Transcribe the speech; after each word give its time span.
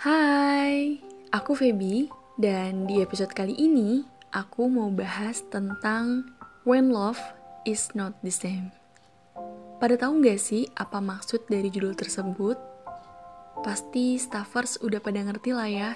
Hai, 0.00 0.96
aku 1.28 1.52
Feby 1.52 2.08
dan 2.40 2.88
di 2.88 3.04
episode 3.04 3.36
kali 3.36 3.52
ini 3.52 4.00
aku 4.32 4.64
mau 4.64 4.88
bahas 4.88 5.44
tentang 5.52 6.24
When 6.64 6.88
Love 6.88 7.20
is 7.68 7.92
Not 7.92 8.16
the 8.24 8.32
Same. 8.32 8.72
Pada 9.76 10.00
tahu 10.00 10.24
nggak 10.24 10.40
sih 10.40 10.64
apa 10.72 11.04
maksud 11.04 11.44
dari 11.52 11.68
judul 11.68 11.92
tersebut? 11.92 12.56
Pasti 13.60 14.16
staffers 14.16 14.80
udah 14.80 15.04
pada 15.04 15.20
ngerti 15.20 15.52
lah 15.52 15.68
ya. 15.68 15.90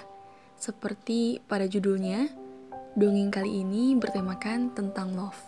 Seperti 0.53 1.41
pada 1.41 1.65
judulnya, 1.65 2.29
dongeng 2.93 3.33
kali 3.33 3.65
ini 3.65 3.97
bertemakan 3.97 4.69
tentang 4.77 5.17
love. 5.17 5.41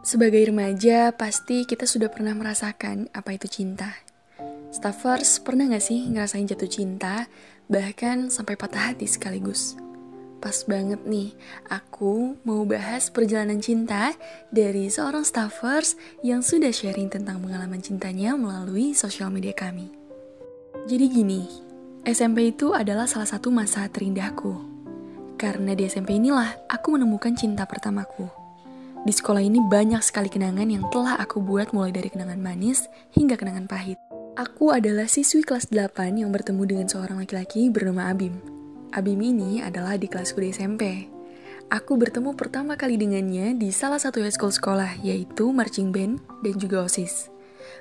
Sebagai 0.00 0.48
remaja, 0.48 1.12
pasti 1.12 1.68
kita 1.68 1.84
sudah 1.84 2.08
pernah 2.08 2.32
merasakan 2.32 3.12
apa 3.12 3.36
itu 3.36 3.52
cinta 3.52 4.08
Staffers 4.70 5.42
pernah 5.42 5.66
gak 5.66 5.82
sih 5.82 6.06
ngerasain 6.06 6.46
jatuh 6.46 6.70
cinta, 6.70 7.26
bahkan 7.66 8.30
sampai 8.30 8.54
patah 8.54 8.94
hati 8.94 9.10
sekaligus? 9.10 9.74
Pas 10.40 10.56
banget 10.64 11.04
nih, 11.04 11.34
aku 11.68 12.38
mau 12.48 12.64
bahas 12.64 13.12
perjalanan 13.12 13.60
cinta 13.60 14.14
dari 14.48 14.88
seorang 14.88 15.26
staffers 15.26 15.98
yang 16.24 16.40
sudah 16.40 16.72
sharing 16.72 17.12
tentang 17.12 17.44
pengalaman 17.44 17.82
cintanya 17.84 18.38
melalui 18.38 18.96
sosial 18.96 19.28
media 19.28 19.52
kami. 19.52 19.92
Jadi 20.88 21.06
gini, 21.12 21.42
SMP 22.06 22.56
itu 22.56 22.72
adalah 22.72 23.04
salah 23.04 23.28
satu 23.28 23.52
masa 23.52 23.84
terindahku. 23.92 24.56
Karena 25.36 25.76
di 25.76 25.84
SMP 25.84 26.16
inilah 26.16 26.56
aku 26.72 26.96
menemukan 26.96 27.36
cinta 27.36 27.68
pertamaku. 27.68 28.24
Di 29.04 29.12
sekolah 29.12 29.44
ini 29.44 29.60
banyak 29.60 30.00
sekali 30.00 30.32
kenangan 30.32 30.68
yang 30.68 30.88
telah 30.88 31.20
aku 31.20 31.44
buat 31.44 31.76
mulai 31.76 31.92
dari 31.92 32.08
kenangan 32.08 32.40
manis 32.40 32.88
hingga 33.12 33.36
kenangan 33.36 33.68
pahit. 33.68 34.00
Aku 34.38 34.70
adalah 34.70 35.10
siswi 35.10 35.42
kelas 35.42 35.74
8 35.74 36.22
yang 36.22 36.30
bertemu 36.30 36.62
dengan 36.62 36.86
seorang 36.86 37.18
laki-laki 37.18 37.66
bernama 37.66 38.14
Abim. 38.14 38.38
Abim 38.94 39.18
ini 39.18 39.58
adalah 39.58 39.98
di 39.98 40.06
kelasku 40.06 40.38
di 40.38 40.54
SMP. 40.54 41.10
Aku 41.66 41.98
bertemu 41.98 42.38
pertama 42.38 42.78
kali 42.78 42.94
dengannya 42.94 43.58
di 43.58 43.74
salah 43.74 43.98
satu 43.98 44.22
eskul 44.22 44.54
sekolah, 44.54 45.02
yaitu 45.02 45.50
marching 45.50 45.90
band 45.90 46.22
dan 46.46 46.54
juga 46.62 46.86
OSIS. 46.86 47.26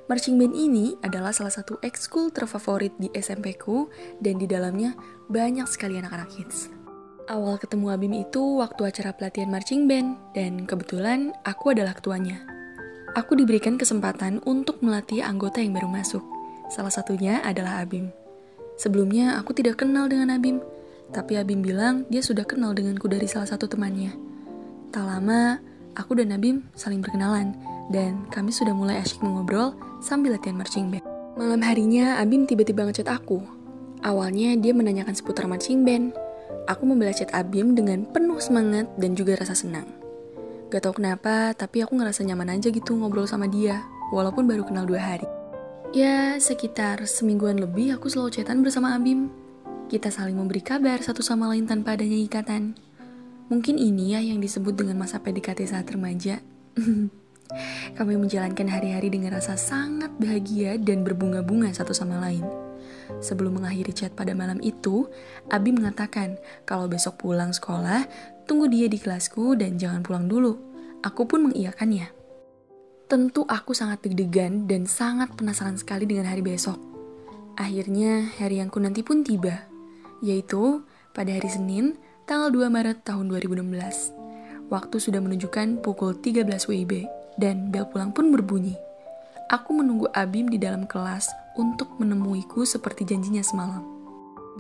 Marching 0.10 0.42
band 0.42 0.58
ini 0.58 0.98
adalah 1.06 1.30
salah 1.38 1.54
satu 1.54 1.78
ekskul 1.86 2.34
terfavorit 2.34 2.98
di 2.98 3.14
SMP 3.14 3.54
ku 3.54 3.86
dan 4.18 4.42
di 4.42 4.50
dalamnya 4.50 4.98
banyak 5.30 5.70
sekali 5.70 6.02
anak-anak 6.02 6.34
hits. 6.34 6.74
Awal 7.30 7.62
ketemu 7.62 7.94
Abim 7.94 8.14
itu 8.18 8.42
waktu 8.58 8.90
acara 8.90 9.14
pelatihan 9.14 9.54
marching 9.54 9.86
band 9.86 10.18
dan 10.34 10.66
kebetulan 10.66 11.30
aku 11.46 11.78
adalah 11.78 11.94
ketuanya. 11.94 12.42
Aku 13.14 13.38
diberikan 13.38 13.78
kesempatan 13.78 14.42
untuk 14.50 14.82
melatih 14.82 15.22
anggota 15.22 15.62
yang 15.62 15.78
baru 15.78 15.90
masuk. 15.94 16.39
Salah 16.70 16.94
satunya 16.94 17.42
adalah 17.42 17.82
Abim. 17.82 18.14
Sebelumnya 18.78 19.42
aku 19.42 19.58
tidak 19.58 19.82
kenal 19.82 20.06
dengan 20.06 20.32
Abim, 20.38 20.62
tapi 21.10 21.36
Abim 21.36 21.66
bilang 21.66 22.06
dia 22.08 22.22
sudah 22.22 22.46
kenal 22.46 22.78
denganku 22.78 23.10
dari 23.10 23.26
salah 23.26 23.50
satu 23.50 23.66
temannya. 23.66 24.14
Tak 24.94 25.02
lama, 25.02 25.58
aku 25.98 26.22
dan 26.22 26.30
Abim 26.32 26.64
saling 26.78 27.02
berkenalan, 27.02 27.58
dan 27.90 28.30
kami 28.30 28.54
sudah 28.54 28.72
mulai 28.72 29.02
asyik 29.02 29.26
mengobrol 29.26 29.74
sambil 30.00 30.38
latihan 30.38 30.56
marching 30.62 30.94
band. 30.94 31.04
Malam 31.36 31.66
harinya, 31.66 32.22
Abim 32.22 32.46
tiba-tiba 32.46 32.86
ngechat 32.86 33.10
aku. 33.10 33.42
Awalnya 34.06 34.56
dia 34.62 34.72
menanyakan 34.72 35.18
seputar 35.18 35.50
marching 35.50 35.82
band. 35.82 36.14
Aku 36.70 36.86
membalas 36.86 37.18
chat 37.18 37.34
Abim 37.34 37.74
dengan 37.74 38.06
penuh 38.06 38.38
semangat 38.38 38.86
dan 39.02 39.18
juga 39.18 39.34
rasa 39.42 39.58
senang. 39.58 39.90
Gak 40.70 40.86
tau 40.86 40.94
kenapa, 40.94 41.58
tapi 41.58 41.82
aku 41.82 41.98
ngerasa 41.98 42.22
nyaman 42.22 42.62
aja 42.62 42.70
gitu 42.70 42.94
ngobrol 42.94 43.26
sama 43.26 43.50
dia, 43.50 43.82
walaupun 44.14 44.46
baru 44.46 44.62
kenal 44.62 44.86
dua 44.86 45.02
hari. 45.02 45.39
Ya, 45.90 46.38
sekitar 46.38 47.02
semingguan 47.10 47.58
lebih 47.58 47.98
aku 47.98 48.14
selalu 48.14 48.30
chatan 48.38 48.62
bersama 48.62 48.94
Abim. 48.94 49.34
Kita 49.90 50.14
saling 50.14 50.38
memberi 50.38 50.62
kabar 50.62 51.02
satu 51.02 51.26
sama 51.26 51.50
lain 51.50 51.66
tanpa 51.66 51.98
adanya 51.98 52.14
ikatan. 52.14 52.78
Mungkin 53.50 53.82
ini 53.82 54.14
ya 54.14 54.22
yang 54.22 54.38
disebut 54.38 54.78
dengan 54.78 55.02
masa 55.02 55.18
PDKT 55.18 55.66
saat 55.66 55.90
remaja. 55.90 56.46
Kami 57.98 58.14
menjalankan 58.22 58.70
hari-hari 58.70 59.10
dengan 59.10 59.42
rasa 59.42 59.58
sangat 59.58 60.14
bahagia 60.22 60.78
dan 60.78 61.02
berbunga-bunga 61.02 61.74
satu 61.74 61.98
sama 61.98 62.22
lain. 62.22 62.46
Sebelum 63.18 63.58
mengakhiri 63.58 63.90
chat 63.90 64.14
pada 64.14 64.38
malam 64.38 64.62
itu, 64.62 65.10
Abi 65.50 65.74
mengatakan 65.74 66.38
kalau 66.70 66.86
besok 66.86 67.18
pulang 67.26 67.50
sekolah, 67.50 68.06
tunggu 68.46 68.70
dia 68.70 68.86
di 68.86 69.02
kelasku 69.02 69.58
dan 69.58 69.82
jangan 69.82 70.06
pulang 70.06 70.30
dulu. 70.30 70.54
Aku 71.02 71.26
pun 71.26 71.50
mengiyakannya. 71.50 72.19
Tentu 73.10 73.42
aku 73.50 73.74
sangat 73.74 74.06
deg-degan 74.06 74.70
dan 74.70 74.86
sangat 74.86 75.34
penasaran 75.34 75.74
sekali 75.82 76.06
dengan 76.06 76.30
hari 76.30 76.46
besok. 76.46 76.78
Akhirnya 77.58 78.30
hari 78.38 78.62
yang 78.62 78.70
ku 78.70 78.78
nanti 78.78 79.02
pun 79.02 79.26
tiba, 79.26 79.66
yaitu 80.22 80.86
pada 81.18 81.34
hari 81.34 81.50
Senin, 81.50 81.98
tanggal 82.30 82.54
2 82.54 82.70
Maret 82.70 83.02
tahun 83.02 83.34
2016. 83.34 84.14
Waktu 84.70 84.98
sudah 85.02 85.26
menunjukkan 85.26 85.82
pukul 85.82 86.22
13 86.22 86.70
WIB 86.70 87.10
dan 87.42 87.74
bel 87.74 87.90
pulang 87.90 88.14
pun 88.14 88.30
berbunyi. 88.30 88.78
Aku 89.50 89.74
menunggu 89.74 90.06
Abim 90.14 90.46
di 90.46 90.62
dalam 90.62 90.86
kelas 90.86 91.34
untuk 91.58 91.90
menemuiku 91.98 92.62
seperti 92.62 93.10
janjinya 93.10 93.42
semalam. 93.42 93.82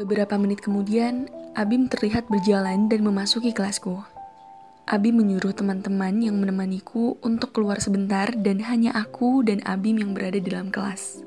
Beberapa 0.01 0.41
menit 0.41 0.65
kemudian, 0.65 1.29
Abim 1.53 1.85
terlihat 1.85 2.25
berjalan 2.25 2.89
dan 2.89 3.05
memasuki 3.05 3.53
kelasku. 3.53 4.01
Abi 4.89 5.13
menyuruh 5.13 5.53
teman-teman 5.53 6.17
yang 6.17 6.41
menemaniku 6.41 7.13
untuk 7.21 7.53
keluar 7.53 7.77
sebentar 7.77 8.25
dan 8.33 8.57
hanya 8.65 8.89
aku 8.97 9.45
dan 9.45 9.61
Abim 9.61 10.01
yang 10.01 10.17
berada 10.17 10.41
di 10.41 10.49
dalam 10.49 10.73
kelas. 10.73 11.21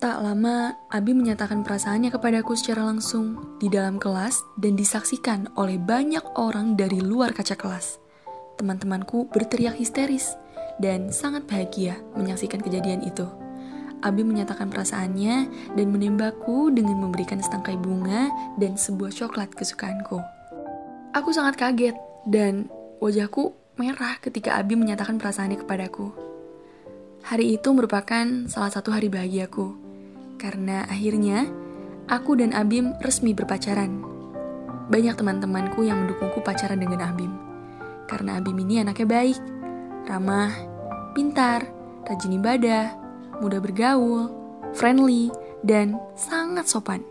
Tak 0.00 0.24
lama, 0.24 0.72
Abi 0.88 1.12
menyatakan 1.12 1.60
perasaannya 1.60 2.08
kepadaku 2.08 2.56
secara 2.56 2.88
langsung 2.88 3.56
di 3.60 3.68
dalam 3.68 4.00
kelas 4.00 4.40
dan 4.56 4.80
disaksikan 4.80 5.52
oleh 5.60 5.76
banyak 5.76 6.24
orang 6.40 6.72
dari 6.72 6.96
luar 6.96 7.36
kaca 7.36 7.52
kelas. 7.52 8.00
Teman-temanku 8.56 9.28
berteriak 9.28 9.76
histeris 9.76 10.32
dan 10.80 11.12
sangat 11.12 11.44
bahagia 11.44 12.00
menyaksikan 12.16 12.64
kejadian 12.64 13.04
itu. 13.04 13.28
Abi 14.00 14.24
menyatakan 14.24 14.72
perasaannya 14.72 15.36
dan 15.76 15.86
menembakku 15.92 16.72
dengan 16.72 16.96
memberikan 16.96 17.44
setangkai 17.44 17.76
bunga 17.76 18.32
dan 18.56 18.80
sebuah 18.80 19.12
coklat 19.12 19.52
kesukaanku. 19.52 20.16
Aku 21.12 21.28
sangat 21.36 21.60
kaget 21.60 21.96
dan 22.24 22.68
Wajahku 22.96 23.52
merah 23.76 24.16
ketika 24.24 24.56
Abi 24.56 24.72
menyatakan 24.72 25.20
perasaannya 25.20 25.60
kepadaku. 25.60 26.16
Hari 27.28 27.60
itu 27.60 27.68
merupakan 27.76 28.24
salah 28.48 28.72
satu 28.72 28.88
hari 28.88 29.12
bahagiaku, 29.12 29.76
karena 30.40 30.88
akhirnya 30.88 31.44
aku 32.08 32.40
dan 32.40 32.56
Abim 32.56 32.96
resmi 33.04 33.36
berpacaran. 33.36 34.00
Banyak 34.88 35.12
teman-temanku 35.12 35.84
yang 35.84 36.06
mendukungku 36.06 36.40
pacaran 36.40 36.80
dengan 36.80 37.04
Abim, 37.04 37.36
karena 38.08 38.40
Abim 38.40 38.56
ini 38.64 38.80
anaknya 38.80 39.04
baik, 39.04 39.38
ramah, 40.08 40.56
pintar, 41.12 41.68
rajin 42.08 42.40
ibadah, 42.40 42.96
mudah 43.44 43.60
bergaul, 43.60 44.32
friendly, 44.72 45.28
dan 45.60 46.00
sangat 46.16 46.64
sopan. 46.64 47.04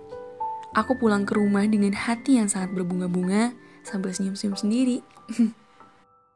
Aku 0.73 0.97
pulang 0.97 1.29
ke 1.29 1.37
rumah 1.37 1.67
dengan 1.69 1.93
hati 1.93 2.41
yang 2.41 2.49
sangat 2.49 2.73
berbunga-bunga 2.73 3.53
sambil 3.85 4.17
senyum-senyum 4.17 4.57
sendiri. 4.57 4.97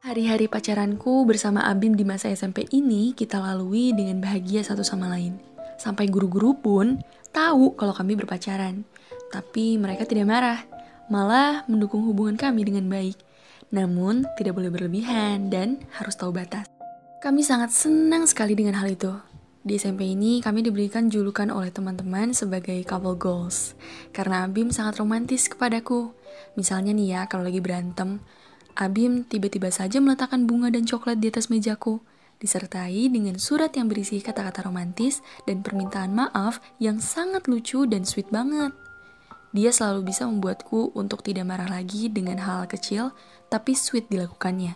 Hari-hari 0.00 0.48
pacaranku 0.48 1.28
bersama 1.28 1.68
Abim 1.68 1.92
di 1.92 2.08
masa 2.08 2.32
SMP 2.32 2.64
ini 2.72 3.12
kita 3.12 3.36
lalui 3.36 3.92
dengan 3.92 4.16
bahagia 4.24 4.64
satu 4.64 4.80
sama 4.80 5.12
lain. 5.12 5.36
Sampai 5.76 6.08
guru-guru 6.08 6.56
pun 6.56 7.04
tahu 7.36 7.76
kalau 7.76 7.92
kami 7.92 8.16
berpacaran. 8.16 8.88
Tapi 9.28 9.76
mereka 9.76 10.08
tidak 10.08 10.24
marah, 10.24 10.64
malah 11.12 11.68
mendukung 11.68 12.00
hubungan 12.08 12.40
kami 12.40 12.64
dengan 12.64 12.88
baik. 12.88 13.20
Namun, 13.76 14.24
tidak 14.40 14.56
boleh 14.56 14.72
berlebihan 14.72 15.52
dan 15.52 15.84
harus 15.92 16.16
tahu 16.16 16.32
batas. 16.32 16.64
Kami 17.20 17.44
sangat 17.44 17.68
senang 17.68 18.24
sekali 18.24 18.56
dengan 18.56 18.80
hal 18.80 18.88
itu. 18.96 19.12
Di 19.60 19.76
SMP 19.76 20.16
ini 20.16 20.40
kami 20.40 20.64
diberikan 20.64 21.12
julukan 21.12 21.52
oleh 21.52 21.68
teman-teman 21.68 22.32
sebagai 22.32 22.80
couple 22.88 23.20
goals. 23.20 23.76
Karena 24.16 24.48
Abim 24.48 24.72
sangat 24.72 24.96
romantis 24.96 25.44
kepadaku. 25.44 26.16
Misalnya 26.56 26.96
nih 26.96 27.08
ya, 27.12 27.20
kalau 27.28 27.44
lagi 27.44 27.60
berantem, 27.60 28.24
Abim 28.80 29.28
tiba-tiba 29.28 29.68
saja 29.68 30.00
meletakkan 30.00 30.48
bunga 30.48 30.72
dan 30.72 30.88
coklat 30.88 31.20
di 31.20 31.28
atas 31.28 31.52
mejaku, 31.52 32.00
disertai 32.40 33.12
dengan 33.12 33.36
surat 33.36 33.68
yang 33.76 33.92
berisi 33.92 34.24
kata-kata 34.24 34.64
romantis 34.64 35.20
dan 35.44 35.60
permintaan 35.60 36.16
maaf 36.16 36.64
yang 36.80 36.96
sangat 36.96 37.44
lucu 37.44 37.84
dan 37.84 38.08
sweet 38.08 38.32
banget. 38.32 38.72
Dia 39.52 39.68
selalu 39.68 40.08
bisa 40.08 40.24
membuatku 40.24 40.96
untuk 40.96 41.20
tidak 41.20 41.44
marah 41.44 41.68
lagi 41.68 42.08
dengan 42.08 42.40
hal, 42.40 42.64
kecil, 42.64 43.12
tapi 43.52 43.76
sweet 43.76 44.08
dilakukannya. 44.08 44.72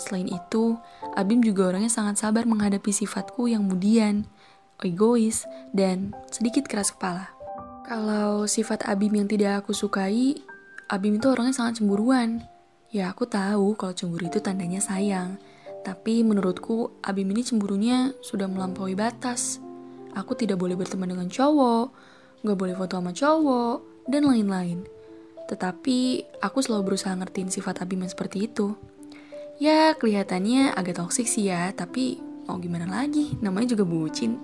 Selain 0.00 0.32
itu, 0.32 0.80
Abim 1.12 1.44
juga 1.44 1.76
orangnya 1.76 1.92
sangat 1.92 2.16
sabar 2.16 2.48
menghadapi 2.48 2.88
sifatku 2.88 3.52
yang 3.52 3.68
mudian, 3.68 4.24
egois, 4.80 5.44
dan 5.76 6.16
sedikit 6.32 6.64
keras 6.64 6.88
kepala. 6.88 7.28
Kalau 7.84 8.48
sifat 8.48 8.88
Abim 8.88 9.12
yang 9.12 9.28
tidak 9.28 9.64
aku 9.64 9.76
sukai, 9.76 10.40
Abim 10.88 11.20
itu 11.20 11.26
orangnya 11.28 11.52
sangat 11.52 11.84
cemburuan. 11.84 12.55
Ya 12.96 13.12
aku 13.12 13.28
tahu 13.28 13.76
kalau 13.76 13.92
cemburu 13.92 14.24
itu 14.24 14.40
tandanya 14.40 14.80
sayang, 14.80 15.36
tapi 15.84 16.24
menurutku 16.24 16.96
Abim 17.04 17.28
ini 17.28 17.44
cemburunya 17.44 18.16
sudah 18.24 18.48
melampaui 18.48 18.96
batas. 18.96 19.60
Aku 20.16 20.32
tidak 20.32 20.56
boleh 20.56 20.80
berteman 20.80 21.12
dengan 21.12 21.28
cowok, 21.28 21.92
gak 22.40 22.56
boleh 22.56 22.72
foto 22.72 22.96
sama 22.96 23.12
cowok, 23.12 24.08
dan 24.08 24.24
lain-lain. 24.24 24.88
Tetapi 25.44 26.24
aku 26.40 26.58
selalu 26.64 26.88
berusaha 26.88 27.12
ngertiin 27.12 27.52
sifat 27.52 27.84
Abim 27.84 28.00
yang 28.00 28.08
seperti 28.08 28.48
itu. 28.48 28.72
Ya, 29.60 29.92
kelihatannya 29.92 30.72
agak 30.72 30.96
toksik 30.96 31.28
sih 31.28 31.52
ya, 31.52 31.76
tapi 31.76 32.16
mau 32.48 32.56
gimana 32.56 32.88
lagi, 32.88 33.36
namanya 33.44 33.76
juga 33.76 33.84
bucin. 33.84 34.40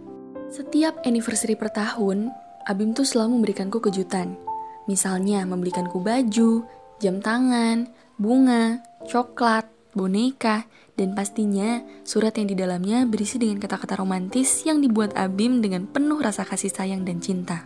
Setiap 0.56 1.04
anniversary 1.04 1.52
per 1.52 1.68
tahun, 1.68 2.32
Abim 2.64 2.96
tuh 2.96 3.04
selalu 3.04 3.44
memberikanku 3.44 3.76
kejutan. 3.76 4.40
Misalnya 4.88 5.44
membelikanku 5.44 6.00
baju, 6.00 6.64
jam 7.00 7.24
tangan, 7.24 7.88
bunga, 8.20 8.84
coklat, 9.08 9.64
boneka, 9.96 10.68
dan 11.00 11.16
pastinya 11.16 11.80
surat 12.04 12.36
yang 12.36 12.52
di 12.52 12.54
dalamnya 12.54 13.08
berisi 13.08 13.40
dengan 13.40 13.56
kata-kata 13.56 13.96
romantis 13.96 14.68
yang 14.68 14.84
dibuat 14.84 15.16
Abim 15.16 15.64
dengan 15.64 15.88
penuh 15.88 16.20
rasa 16.20 16.44
kasih 16.44 16.68
sayang 16.68 17.08
dan 17.08 17.24
cinta. 17.24 17.64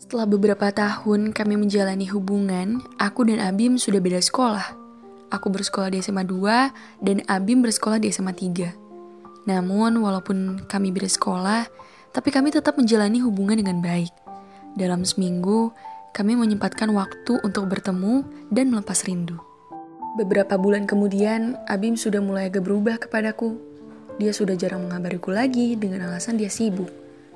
Setelah 0.00 0.24
beberapa 0.24 0.72
tahun 0.72 1.36
kami 1.36 1.60
menjalani 1.60 2.08
hubungan, 2.08 2.80
aku 2.96 3.28
dan 3.28 3.44
Abim 3.44 3.76
sudah 3.76 4.00
beda 4.00 4.24
sekolah. 4.24 4.72
Aku 5.28 5.52
bersekolah 5.52 5.92
di 5.92 6.00
SMA 6.00 6.24
2 6.24 7.04
dan 7.04 7.20
Abim 7.28 7.60
bersekolah 7.60 8.00
di 8.00 8.08
SMA 8.08 8.32
3. 8.32 8.72
Namun, 9.46 10.00
walaupun 10.00 10.64
kami 10.64 10.94
beda 10.94 11.10
sekolah, 11.10 11.68
tapi 12.14 12.32
kami 12.32 12.54
tetap 12.54 12.78
menjalani 12.80 13.20
hubungan 13.20 13.58
dengan 13.58 13.84
baik. 13.84 14.14
Dalam 14.78 15.04
seminggu, 15.04 15.74
kami 16.16 16.32
menyempatkan 16.32 16.88
waktu 16.96 17.36
untuk 17.44 17.68
bertemu 17.68 18.24
dan 18.48 18.72
melepas 18.72 19.04
rindu. 19.04 19.36
Beberapa 20.16 20.56
bulan 20.56 20.88
kemudian, 20.88 21.60
Abim 21.68 21.92
sudah 21.92 22.24
mulai 22.24 22.48
agak 22.48 22.64
berubah 22.64 22.96
kepadaku. 22.96 23.60
Dia 24.16 24.32
sudah 24.32 24.56
jarang 24.56 24.88
mengabariku 24.88 25.28
lagi 25.28 25.76
dengan 25.76 26.08
alasan 26.08 26.40
dia 26.40 26.48
sibuk. 26.48 26.88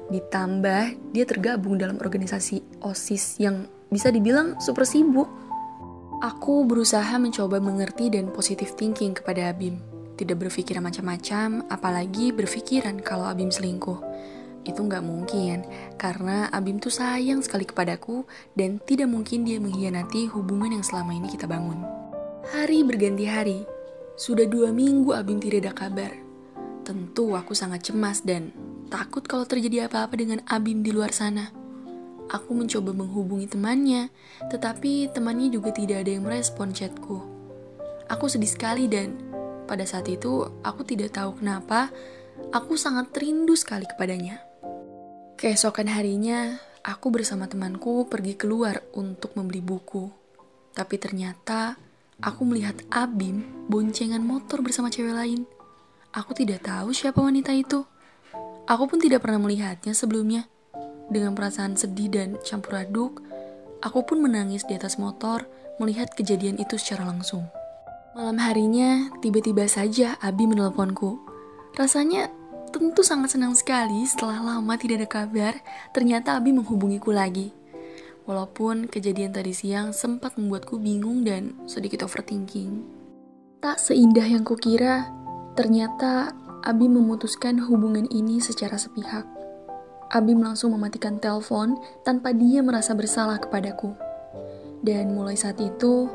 Ditambah, 0.09 1.13
dia 1.13 1.25
tergabung 1.29 1.77
dalam 1.77 2.01
organisasi 2.01 2.81
OSIS 2.81 3.37
yang 3.37 3.69
bisa 3.93 4.09
dibilang 4.09 4.57
super 4.65 4.89
sibuk. 4.89 5.29
Aku 6.25 6.65
berusaha 6.65 7.21
mencoba 7.21 7.61
mengerti 7.61 8.09
dan 8.09 8.33
positif 8.33 8.73
thinking 8.81 9.13
kepada 9.13 9.53
Abim. 9.53 9.77
Tidak 10.17 10.41
berpikiran 10.41 10.81
macam-macam, 10.81 11.69
apalagi 11.69 12.33
berpikiran 12.33 12.97
kalau 13.05 13.29
Abim 13.29 13.53
selingkuh 13.53 14.01
itu 14.65 14.81
nggak 14.85 15.01
mungkin 15.01 15.65
karena 15.97 16.53
Abim 16.53 16.77
tuh 16.77 16.93
sayang 16.93 17.41
sekali 17.41 17.65
kepadaku 17.65 18.29
dan 18.53 18.77
tidak 18.85 19.09
mungkin 19.09 19.49
dia 19.49 19.57
mengkhianati 19.57 20.29
hubungan 20.33 20.77
yang 20.77 20.85
selama 20.85 21.17
ini 21.17 21.33
kita 21.33 21.49
bangun. 21.49 21.81
Hari 22.51 22.85
berganti 22.85 23.25
hari, 23.25 23.65
sudah 24.21 24.45
dua 24.45 24.69
minggu 24.75 25.17
Abim 25.17 25.41
tidak 25.41 25.65
ada 25.69 25.73
kabar. 25.73 26.13
Tentu 26.85 27.33
aku 27.37 27.57
sangat 27.57 27.89
cemas 27.89 28.21
dan 28.21 28.53
takut 28.93 29.25
kalau 29.25 29.49
terjadi 29.49 29.89
apa-apa 29.89 30.19
dengan 30.19 30.45
Abim 30.45 30.85
di 30.85 30.93
luar 30.93 31.15
sana. 31.15 31.55
Aku 32.31 32.55
mencoba 32.55 32.95
menghubungi 32.95 33.51
temannya, 33.51 34.13
tetapi 34.53 35.11
temannya 35.11 35.51
juga 35.51 35.75
tidak 35.75 36.07
ada 36.07 36.11
yang 36.15 36.25
merespon 36.29 36.71
chatku. 36.71 37.23
Aku 38.07 38.27
sedih 38.27 38.51
sekali 38.51 38.87
dan 38.87 39.19
pada 39.71 39.87
saat 39.87 40.07
itu 40.11 40.47
aku 40.67 40.83
tidak 40.83 41.15
tahu 41.15 41.39
kenapa 41.39 41.91
aku 42.51 42.75
sangat 42.75 43.15
rindu 43.15 43.55
sekali 43.55 43.87
kepadanya. 43.87 44.50
Keesokan 45.41 45.89
harinya, 45.89 46.61
aku 46.85 47.09
bersama 47.09 47.49
temanku 47.49 48.05
pergi 48.13 48.37
keluar 48.37 48.85
untuk 48.93 49.33
membeli 49.41 49.65
buku. 49.65 50.13
Tapi 50.77 51.01
ternyata 51.01 51.81
aku 52.21 52.45
melihat 52.45 52.77
Abim 52.93 53.65
boncengan 53.65 54.21
motor 54.21 54.61
bersama 54.61 54.93
cewek 54.93 55.17
lain. 55.17 55.49
Aku 56.13 56.37
tidak 56.37 56.69
tahu 56.69 56.93
siapa 56.93 57.25
wanita 57.25 57.57
itu. 57.57 57.89
Aku 58.69 58.85
pun 58.85 59.01
tidak 59.01 59.25
pernah 59.25 59.41
melihatnya 59.41 59.97
sebelumnya. 59.97 60.45
Dengan 61.09 61.33
perasaan 61.33 61.73
sedih 61.73 62.13
dan 62.13 62.37
campur 62.45 62.77
aduk, 62.77 63.25
aku 63.81 64.05
pun 64.05 64.21
menangis 64.21 64.69
di 64.69 64.77
atas 64.77 65.01
motor 65.01 65.49
melihat 65.81 66.13
kejadian 66.13 66.61
itu 66.61 66.77
secara 66.77 67.09
langsung. 67.09 67.49
Malam 68.13 68.37
harinya, 68.45 69.09
tiba-tiba 69.25 69.65
saja 69.73 70.21
Abi 70.21 70.45
menelponku. 70.45 71.17
Rasanya 71.81 72.29
Tentu 72.71 73.03
sangat 73.03 73.35
senang 73.35 73.51
sekali 73.59 74.07
setelah 74.07 74.39
lama 74.39 74.79
tidak 74.79 75.03
ada 75.03 75.09
kabar, 75.11 75.55
ternyata 75.91 76.39
Abi 76.39 76.55
menghubungiku 76.55 77.11
lagi. 77.11 77.51
Walaupun 78.31 78.87
kejadian 78.87 79.35
tadi 79.35 79.51
siang 79.51 79.91
sempat 79.91 80.39
membuatku 80.39 80.79
bingung 80.79 81.27
dan 81.27 81.59
sedikit 81.67 82.07
overthinking. 82.07 82.87
Tak 83.59 83.83
seindah 83.83 84.23
yang 84.23 84.47
kukira, 84.47 85.11
ternyata 85.59 86.31
Abi 86.63 86.87
memutuskan 86.87 87.59
hubungan 87.59 88.07
ini 88.15 88.39
secara 88.39 88.79
sepihak. 88.79 89.27
Abi 90.15 90.39
langsung 90.39 90.71
mematikan 90.71 91.19
telepon 91.19 91.75
tanpa 92.07 92.31
dia 92.31 92.63
merasa 92.63 92.95
bersalah 92.95 93.43
kepadaku. 93.43 93.99
Dan 94.79 95.19
mulai 95.19 95.35
saat 95.35 95.59
itu, 95.59 96.07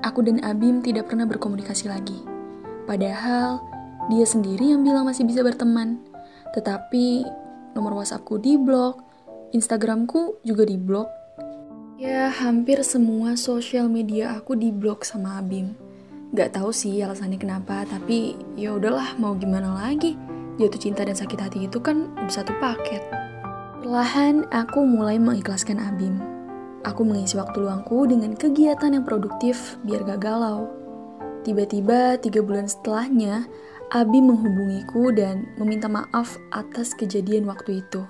aku 0.00 0.20
dan 0.24 0.40
Abim 0.40 0.80
tidak 0.80 1.12
pernah 1.12 1.28
berkomunikasi 1.28 1.92
lagi. 1.92 2.24
Padahal, 2.88 3.73
dia 4.12 4.26
sendiri 4.28 4.76
yang 4.76 4.84
bilang 4.84 5.08
masih 5.08 5.24
bisa 5.24 5.40
berteman. 5.40 6.02
Tetapi 6.52 7.24
nomor 7.74 7.98
WhatsAppku 8.00 8.38
di 8.38 8.54
blok, 8.60 9.00
Instagramku 9.54 10.44
juga 10.44 10.66
di 10.66 10.76
blok. 10.76 11.08
Ya, 11.94 12.26
hampir 12.28 12.82
semua 12.82 13.38
sosial 13.38 13.86
media 13.86 14.34
aku 14.34 14.58
di 14.58 14.74
blok 14.74 15.06
sama 15.06 15.38
Abim. 15.38 15.78
Gak 16.34 16.58
tahu 16.58 16.74
sih 16.74 16.98
alasannya 16.98 17.38
kenapa, 17.38 17.86
tapi 17.86 18.34
ya 18.58 18.74
udahlah 18.74 19.14
mau 19.22 19.38
gimana 19.38 19.70
lagi. 19.78 20.18
Jatuh 20.58 20.80
cinta 20.82 21.06
dan 21.06 21.14
sakit 21.14 21.38
hati 21.38 21.58
itu 21.70 21.78
kan 21.78 22.10
satu 22.26 22.50
paket. 22.58 23.02
Perlahan 23.78 24.42
aku 24.50 24.82
mulai 24.82 25.22
mengikhlaskan 25.22 25.78
Abim. 25.78 26.18
Aku 26.82 27.06
mengisi 27.06 27.38
waktu 27.38 27.62
luangku 27.62 28.04
dengan 28.10 28.34
kegiatan 28.34 28.92
yang 28.92 29.06
produktif 29.06 29.78
biar 29.86 30.02
gak 30.02 30.26
galau. 30.26 30.66
Tiba-tiba 31.46 32.18
tiga 32.18 32.42
bulan 32.42 32.66
setelahnya, 32.66 33.46
Abi 33.92 34.24
menghubungiku 34.24 35.12
dan 35.12 35.50
meminta 35.60 35.90
maaf 35.90 36.40
atas 36.54 36.96
kejadian 36.96 37.44
waktu 37.44 37.84
itu 37.84 38.06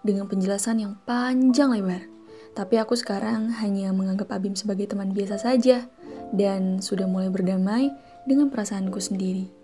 dengan 0.00 0.24
penjelasan 0.24 0.80
yang 0.80 0.96
panjang 1.04 1.72
lebar. 1.72 2.08
Tapi 2.56 2.80
aku 2.80 2.98
sekarang 2.98 3.52
hanya 3.62 3.94
menganggap 3.94 4.32
Abim 4.34 4.58
sebagai 4.58 4.90
teman 4.90 5.14
biasa 5.14 5.38
saja 5.38 5.86
dan 6.34 6.82
sudah 6.82 7.06
mulai 7.06 7.30
berdamai 7.30 7.94
dengan 8.26 8.50
perasaanku 8.50 8.98
sendiri. 8.98 9.60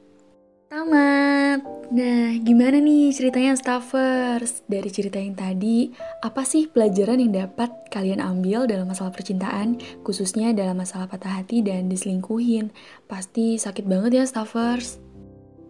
Tamat! 0.66 1.62
Nah, 1.94 2.34
gimana 2.42 2.82
nih 2.82 3.14
ceritanya 3.14 3.54
staffers? 3.54 4.66
Dari 4.66 4.90
cerita 4.90 5.22
yang 5.22 5.38
tadi, 5.38 5.94
apa 6.18 6.42
sih 6.42 6.66
pelajaran 6.66 7.22
yang 7.22 7.46
dapat 7.46 7.70
kalian 7.94 8.18
ambil 8.18 8.66
dalam 8.66 8.90
masalah 8.90 9.14
percintaan, 9.14 9.78
khususnya 10.02 10.50
dalam 10.50 10.82
masalah 10.82 11.06
patah 11.06 11.38
hati 11.38 11.62
dan 11.62 11.86
diselingkuhin? 11.86 12.74
Pasti 13.06 13.54
sakit 13.62 13.86
banget 13.86 14.18
ya 14.18 14.24
staffers. 14.26 15.05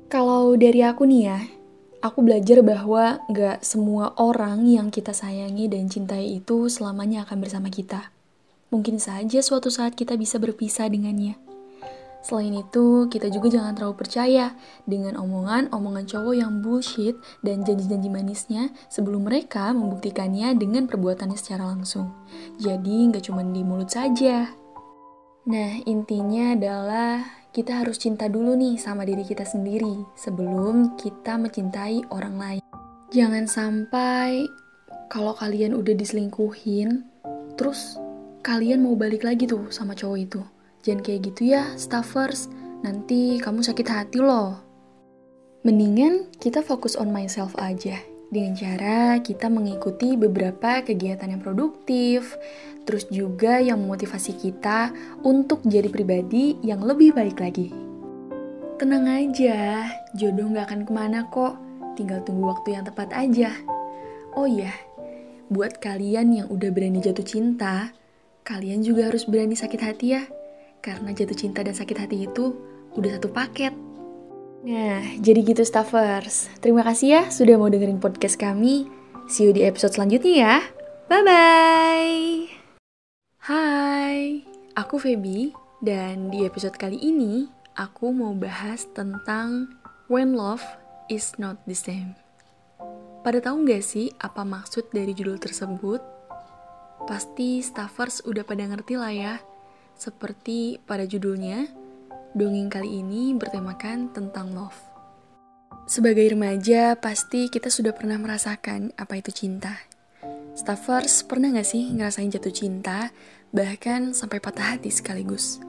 Kalau 0.06 0.54
dari 0.54 0.86
aku 0.86 1.02
nih 1.02 1.22
ya, 1.26 1.38
aku 1.98 2.22
belajar 2.22 2.62
bahwa 2.62 3.26
gak 3.26 3.66
semua 3.66 4.14
orang 4.22 4.62
yang 4.62 4.86
kita 4.86 5.10
sayangi 5.10 5.66
dan 5.66 5.90
cintai 5.90 6.38
itu 6.38 6.70
selamanya 6.70 7.26
akan 7.26 7.42
bersama 7.42 7.75
kita. 7.75 8.14
Mungkin 8.70 9.02
saja 9.02 9.42
suatu 9.42 9.66
saat 9.66 9.98
kita 9.98 10.14
bisa 10.14 10.38
berpisah 10.38 10.86
dengannya. 10.86 11.34
Selain 12.22 12.54
itu, 12.54 13.10
kita 13.10 13.34
juga 13.34 13.50
jangan 13.50 13.75
terlalu 13.75 13.98
percaya 13.98 14.54
dengan 14.86 15.18
omongan-omongan 15.18 16.06
cowok 16.06 16.34
yang 16.38 16.62
bullshit 16.62 17.18
dan 17.42 17.66
janji-janji 17.66 18.06
manisnya 18.06 18.70
sebelum 18.86 19.26
mereka 19.26 19.75
membuktikannya 19.75 20.54
dengan 20.54 20.86
perbuatannya 20.86 21.38
secara 21.38 21.66
langsung. 21.66 22.14
Jadi, 22.62 23.10
nggak 23.10 23.26
cuma 23.26 23.42
di 23.42 23.62
mulut 23.66 23.90
saja. 23.90 24.54
Nah, 25.46 25.82
intinya 25.86 26.58
adalah 26.58 27.45
kita 27.56 27.80
harus 27.80 27.96
cinta 27.96 28.28
dulu 28.28 28.52
nih 28.52 28.76
sama 28.76 29.08
diri 29.08 29.25
kita 29.25 29.40
sendiri 29.40 30.04
sebelum 30.12 30.92
kita 31.00 31.40
mencintai 31.40 32.04
orang 32.12 32.36
lain. 32.36 32.62
Jangan 33.08 33.48
sampai 33.48 34.44
kalau 35.08 35.32
kalian 35.32 35.72
udah 35.72 35.96
diselingkuhin, 35.96 37.00
terus 37.56 37.96
kalian 38.44 38.84
mau 38.84 38.92
balik 38.92 39.25
lagi 39.25 39.48
tuh 39.48 39.72
sama 39.72 39.96
cowok 39.96 40.18
itu. 40.20 40.44
Jangan 40.84 41.00
kayak 41.00 41.32
gitu 41.32 41.56
ya, 41.56 41.64
staffers. 41.80 42.52
Nanti 42.84 43.40
kamu 43.40 43.64
sakit 43.64 43.88
hati 43.88 44.20
loh. 44.20 44.60
Mendingan 45.64 46.28
kita 46.36 46.60
fokus 46.60 46.92
on 46.92 47.08
myself 47.08 47.56
aja 47.56 47.96
dengan 48.26 48.59
cara 48.59 49.23
kita 49.23 49.47
mengikuti 49.47 50.18
beberapa 50.18 50.83
kegiatan 50.83 51.30
yang 51.30 51.42
produktif, 51.42 52.35
terus 52.83 53.06
juga 53.06 53.62
yang 53.62 53.83
memotivasi 53.83 54.35
kita 54.35 54.90
untuk 55.23 55.62
jadi 55.62 55.87
pribadi 55.87 56.59
yang 56.62 56.83
lebih 56.83 57.14
baik 57.14 57.38
lagi. 57.38 57.71
Tenang 58.76 59.09
aja, 59.09 59.88
jodoh 60.12 60.52
gak 60.52 60.68
akan 60.68 60.80
ke 60.85 60.92
mana 60.92 61.25
kok, 61.33 61.56
tinggal 61.97 62.21
tunggu 62.26 62.52
waktu 62.52 62.76
yang 62.76 62.85
tepat 62.85 63.09
aja. 63.14 63.54
Oh 64.37 64.45
iya, 64.45 64.75
buat 65.49 65.80
kalian 65.80 66.35
yang 66.35 66.47
udah 66.52 66.68
berani 66.75 67.00
jatuh 67.00 67.25
cinta, 67.25 67.95
kalian 68.45 68.85
juga 68.85 69.09
harus 69.09 69.25
berani 69.25 69.56
sakit 69.56 69.80
hati 69.80 70.06
ya, 70.18 70.23
karena 70.85 71.14
jatuh 71.14 71.38
cinta 71.38 71.64
dan 71.64 71.73
sakit 71.73 71.97
hati 71.97 72.28
itu 72.28 72.52
udah 72.99 73.16
satu 73.16 73.33
paket. 73.33 73.86
Nah, 74.66 74.99
jadi 75.23 75.46
gitu 75.46 75.62
staffers. 75.62 76.50
Terima 76.58 76.82
kasih 76.82 77.06
ya 77.06 77.23
sudah 77.30 77.54
mau 77.54 77.70
dengerin 77.70 78.02
podcast 78.02 78.35
kami. 78.35 78.90
See 79.30 79.46
you 79.46 79.54
di 79.54 79.62
episode 79.62 79.94
selanjutnya 79.94 80.35
ya. 80.35 80.56
Bye-bye. 81.06 82.50
Hai, 83.46 84.42
aku 84.75 84.99
Feby 84.99 85.54
dan 85.87 86.35
di 86.35 86.42
episode 86.42 86.75
kali 86.75 86.99
ini 86.99 87.46
aku 87.78 88.11
mau 88.11 88.35
bahas 88.35 88.90
tentang 88.90 89.70
When 90.11 90.35
Love 90.35 90.66
is 91.06 91.38
Not 91.38 91.62
the 91.70 91.78
Same. 91.78 92.18
Pada 93.23 93.38
tahu 93.38 93.70
nggak 93.70 93.87
sih 93.87 94.11
apa 94.18 94.42
maksud 94.42 94.90
dari 94.90 95.14
judul 95.14 95.38
tersebut? 95.38 96.02
Pasti 97.06 97.62
staffers 97.62 98.18
udah 98.26 98.42
pada 98.42 98.66
ngerti 98.66 98.99
lah 98.99 99.14
ya. 99.14 99.35
Seperti 99.94 100.82
pada 100.82 101.06
judulnya, 101.06 101.86
dongeng 102.37 102.69
kali 102.69 103.00
ini 103.00 103.33
bertemakan 103.33 104.12
tentang 104.12 104.52
love. 104.52 104.76
Sebagai 105.88 106.37
remaja, 106.37 106.93
pasti 107.00 107.49
kita 107.49 107.73
sudah 107.73 107.97
pernah 107.97 108.21
merasakan 108.21 108.93
apa 109.00 109.16
itu 109.16 109.33
cinta. 109.33 109.73
Staffers 110.52 111.25
pernah 111.25 111.49
gak 111.57 111.69
sih 111.69 111.97
ngerasain 111.97 112.28
jatuh 112.28 112.52
cinta, 112.52 113.09
bahkan 113.57 114.12
sampai 114.12 114.37
patah 114.37 114.76
hati 114.76 114.93
sekaligus? 114.93 115.64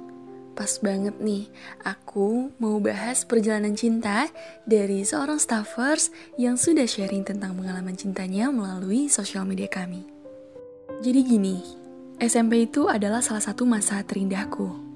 Pas 0.57 0.81
banget 0.81 1.13
nih, 1.21 1.47
aku 1.85 2.49
mau 2.57 2.81
bahas 2.81 3.21
perjalanan 3.23 3.77
cinta 3.77 4.25
dari 4.65 5.05
seorang 5.05 5.37
staffers 5.37 6.09
yang 6.35 6.57
sudah 6.57 6.89
sharing 6.89 7.21
tentang 7.21 7.53
pengalaman 7.53 7.93
cintanya 7.93 8.49
melalui 8.49 9.05
sosial 9.05 9.45
media 9.45 9.69
kami. 9.69 10.03
Jadi 11.05 11.19
gini, 11.21 11.61
SMP 12.17 12.65
itu 12.65 12.89
adalah 12.89 13.21
salah 13.21 13.45
satu 13.45 13.69
masa 13.69 14.01
terindahku. 14.01 14.86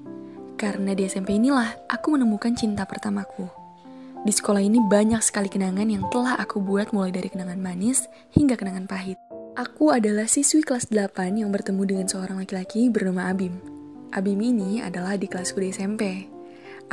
Karena 0.62 0.94
di 0.94 1.10
SMP 1.10 1.42
inilah 1.42 1.90
aku 1.90 2.14
menemukan 2.14 2.54
cinta 2.54 2.86
pertamaku. 2.86 3.50
Di 4.22 4.30
sekolah 4.30 4.62
ini 4.62 4.78
banyak 4.78 5.18
sekali 5.18 5.50
kenangan 5.50 5.90
yang 5.90 6.06
telah 6.06 6.38
aku 6.38 6.62
buat 6.62 6.94
mulai 6.94 7.10
dari 7.10 7.26
kenangan 7.26 7.58
manis 7.58 8.06
hingga 8.30 8.54
kenangan 8.54 8.86
pahit. 8.86 9.18
Aku 9.58 9.90
adalah 9.90 10.30
siswi 10.30 10.62
kelas 10.62 10.86
8 10.86 11.42
yang 11.42 11.50
bertemu 11.50 11.82
dengan 11.82 12.06
seorang 12.06 12.38
laki-laki 12.38 12.86
bernama 12.94 13.34
Abim. 13.34 13.58
Abim 14.14 14.38
ini 14.38 14.78
adalah 14.78 15.18
di 15.18 15.26
kelasku 15.26 15.58
di 15.58 15.74
SMP. 15.74 16.30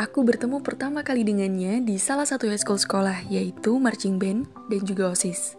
Aku 0.02 0.26
bertemu 0.26 0.66
pertama 0.66 1.06
kali 1.06 1.22
dengannya 1.22 1.86
di 1.86 2.02
salah 2.02 2.26
satu 2.26 2.50
high 2.50 2.58
school 2.58 2.82
sekolah, 2.82 3.30
yaitu 3.30 3.78
marching 3.78 4.18
band 4.18 4.50
dan 4.74 4.82
juga 4.82 5.14
OSIS. 5.14 5.54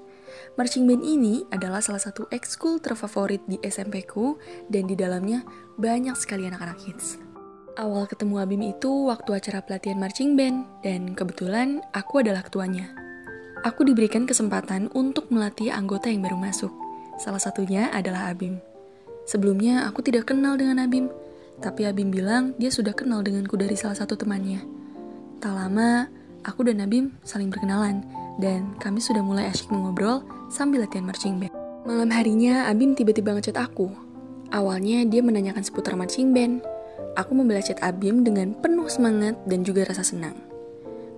Marching 0.59 0.90
band 0.90 1.07
ini 1.07 1.47
adalah 1.55 1.79
salah 1.79 2.02
satu 2.02 2.26
ekskul 2.35 2.83
terfavorit 2.83 3.47
di 3.47 3.62
SMP 3.62 4.02
ku 4.02 4.35
dan 4.67 4.90
di 4.90 4.99
dalamnya 4.99 5.47
banyak 5.79 6.19
sekali 6.19 6.50
anak-anak 6.50 6.83
hits. 6.83 7.29
Awal 7.80 8.04
ketemu 8.04 8.44
Abim 8.44 8.60
itu 8.60 9.08
waktu 9.08 9.40
acara 9.40 9.64
pelatihan 9.64 9.96
marching 9.96 10.37
band 10.37 10.68
dan 10.84 11.16
kebetulan 11.16 11.80
aku 11.96 12.20
adalah 12.20 12.44
ketuanya. 12.44 12.92
Aku 13.64 13.88
diberikan 13.88 14.28
kesempatan 14.28 14.92
untuk 14.92 15.32
melatih 15.32 15.72
anggota 15.72 16.12
yang 16.12 16.20
baru 16.20 16.37
masuk. 16.37 16.68
Salah 17.16 17.40
satunya 17.40 17.88
adalah 17.88 18.28
Abim. 18.28 18.60
Sebelumnya 19.25 19.88
aku 19.88 20.04
tidak 20.04 20.28
kenal 20.28 20.60
dengan 20.60 20.84
Abim, 20.84 21.08
tapi 21.64 21.88
Abim 21.88 22.12
bilang 22.12 22.52
dia 22.60 22.68
sudah 22.68 22.92
kenal 22.92 23.25
denganku 23.25 23.56
dari 23.56 23.80
salah 23.80 23.96
satu 23.96 24.12
temannya. 24.12 24.60
Tak 25.40 25.56
lama, 25.56 26.04
aku 26.44 26.68
dan 26.68 26.84
Abim 26.84 27.16
saling 27.25 27.49
berkenalan, 27.49 28.04
dan 28.44 28.76
kami 28.76 29.00
sudah 29.00 29.25
mulai 29.25 29.49
asyik 29.49 29.72
mengobrol 29.72 30.20
sambil 30.52 30.84
latihan 30.84 31.08
marching 31.08 31.40
band. 31.40 31.56
Malam 31.88 32.12
harinya, 32.12 32.68
Abim 32.68 32.92
tiba-tiba 32.92 33.32
ngechat 33.32 33.56
aku. 33.56 33.88
Awalnya 34.52 35.08
dia 35.08 35.25
menanyakan 35.25 35.64
seputar 35.64 35.96
marching 35.96 36.37
band. 36.37 36.60
Aku 37.19 37.35
membalas 37.35 37.67
chat 37.67 37.81
Abim 37.83 38.23
dengan 38.23 38.55
penuh 38.55 38.87
semangat 38.87 39.35
dan 39.49 39.67
juga 39.67 39.87
rasa 39.87 40.07
senang. 40.07 40.38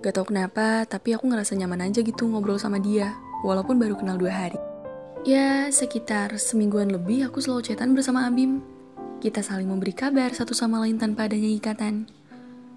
Gak 0.01 0.19
tau 0.19 0.25
kenapa, 0.27 0.83
tapi 0.89 1.13
aku 1.15 1.29
ngerasa 1.29 1.53
nyaman 1.55 1.87
aja 1.87 2.01
gitu 2.01 2.27
ngobrol 2.27 2.57
sama 2.59 2.81
dia, 2.81 3.13
walaupun 3.45 3.77
baru 3.77 3.95
kenal 3.95 4.17
dua 4.17 4.33
hari. 4.33 4.59
Ya, 5.23 5.71
sekitar 5.71 6.35
semingguan 6.35 6.91
lebih 6.91 7.31
aku 7.31 7.39
selalu 7.39 7.71
chatan 7.71 7.95
bersama 7.95 8.27
Abim. 8.27 8.59
Kita 9.23 9.39
saling 9.39 9.69
memberi 9.69 9.95
kabar 9.95 10.35
satu 10.35 10.51
sama 10.51 10.83
lain 10.83 10.99
tanpa 10.99 11.31
adanya 11.31 11.47
ikatan. 11.47 12.11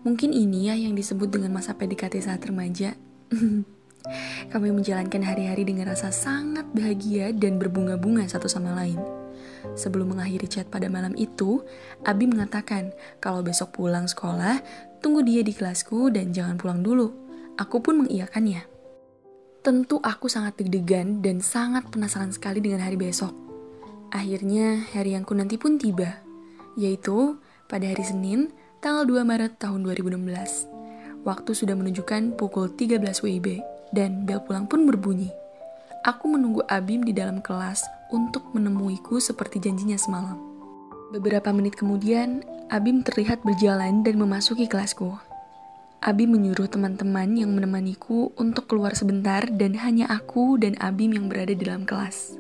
Mungkin 0.06 0.30
ini 0.30 0.70
ya 0.70 0.78
yang 0.78 0.94
disebut 0.94 1.26
dengan 1.26 1.50
masa 1.50 1.74
PDKT 1.74 2.22
saat 2.22 2.46
remaja. 2.46 2.94
Kami 4.54 4.68
menjalankan 4.70 5.26
hari-hari 5.26 5.66
dengan 5.66 5.90
rasa 5.90 6.14
sangat 6.14 6.70
bahagia 6.70 7.34
dan 7.34 7.58
berbunga-bunga 7.58 8.22
satu 8.30 8.46
sama 8.46 8.78
lain. 8.78 9.25
Sebelum 9.74 10.14
mengakhiri 10.14 10.46
chat 10.46 10.70
pada 10.70 10.86
malam 10.86 11.16
itu, 11.18 11.64
Abi 12.06 12.30
mengatakan 12.30 12.94
kalau 13.18 13.42
besok 13.42 13.74
pulang 13.74 14.06
sekolah, 14.06 14.62
tunggu 15.02 15.26
dia 15.26 15.42
di 15.42 15.50
kelasku 15.50 16.12
dan 16.14 16.30
jangan 16.30 16.54
pulang 16.60 16.80
dulu. 16.86 17.10
Aku 17.58 17.82
pun 17.82 18.04
mengiyakannya. 18.04 18.62
Tentu 19.64 19.98
aku 19.98 20.30
sangat 20.30 20.60
deg-degan 20.62 21.24
dan 21.24 21.42
sangat 21.42 21.90
penasaran 21.90 22.30
sekali 22.30 22.62
dengan 22.62 22.86
hari 22.86 22.94
besok. 22.94 23.34
Akhirnya 24.14 24.86
hari 24.94 25.18
yang 25.18 25.26
ku 25.26 25.34
nanti 25.34 25.58
pun 25.58 25.74
tiba, 25.80 26.22
yaitu 26.78 27.34
pada 27.66 27.82
hari 27.90 28.06
Senin, 28.06 28.54
tanggal 28.78 29.02
2 29.02 29.26
Maret 29.26 29.58
tahun 29.58 29.82
2016. 29.82 30.70
Waktu 31.26 31.50
sudah 31.50 31.74
menunjukkan 31.74 32.38
pukul 32.38 32.70
13 32.78 33.02
WIB 33.26 33.58
dan 33.90 34.22
bel 34.22 34.38
pulang 34.46 34.70
pun 34.70 34.86
berbunyi. 34.86 35.45
Aku 36.06 36.30
menunggu 36.30 36.62
Abim 36.70 37.02
di 37.02 37.10
dalam 37.10 37.42
kelas 37.42 37.82
untuk 38.14 38.54
menemuiku 38.54 39.18
seperti 39.18 39.58
janjinya 39.58 39.98
semalam. 39.98 40.38
Beberapa 41.10 41.50
menit 41.50 41.74
kemudian, 41.74 42.46
Abim 42.70 43.02
terlihat 43.02 43.42
berjalan 43.42 44.06
dan 44.06 44.14
memasuki 44.14 44.70
kelasku. 44.70 45.18
Abi 45.98 46.30
menyuruh 46.30 46.70
teman-teman 46.70 47.34
yang 47.34 47.50
menemaniku 47.50 48.30
untuk 48.38 48.70
keluar 48.70 48.94
sebentar 48.94 49.50
dan 49.50 49.74
hanya 49.82 50.06
aku 50.06 50.54
dan 50.54 50.78
Abim 50.78 51.10
yang 51.10 51.26
berada 51.26 51.50
di 51.50 51.66
dalam 51.66 51.82
kelas. 51.82 52.38